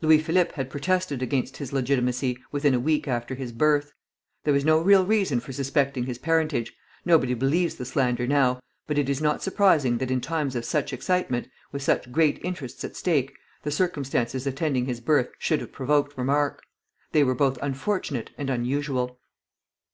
Louis 0.00 0.16
Philippe 0.18 0.52
had 0.54 0.70
protested 0.70 1.20
against 1.20 1.58
his 1.58 1.74
legitimacy 1.74 2.38
within 2.50 2.72
a 2.72 2.80
week 2.80 3.06
after 3.06 3.34
his 3.34 3.52
birth. 3.52 3.92
There 4.44 4.54
was 4.54 4.64
no 4.64 4.80
real 4.80 5.04
reason 5.04 5.40
for 5.40 5.52
suspecting 5.52 6.04
his 6.06 6.16
parentage; 6.16 6.72
nobody 7.04 7.34
believes 7.34 7.74
the 7.74 7.84
slander 7.84 8.26
now, 8.26 8.60
but 8.86 8.96
it 8.96 9.10
is 9.10 9.20
not 9.20 9.42
surprising 9.42 9.98
that 9.98 10.10
in 10.10 10.22
times 10.22 10.56
of 10.56 10.64
such 10.64 10.94
excitement, 10.94 11.48
with 11.70 11.82
such 11.82 12.10
great 12.10 12.42
interests 12.42 12.82
at 12.82 12.96
stake, 12.96 13.36
the 13.62 13.70
circumstances 13.70 14.46
attending 14.46 14.86
his 14.86 15.02
birth 15.02 15.28
should 15.38 15.60
have 15.60 15.70
provoked 15.72 16.16
remark. 16.16 16.62
They 17.12 17.22
were 17.22 17.34
both 17.34 17.58
unfortunate 17.60 18.30
and 18.38 18.48
unusual. 18.48 19.20